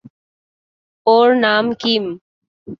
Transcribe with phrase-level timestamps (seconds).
[1.07, 2.03] ওর নাম কিম।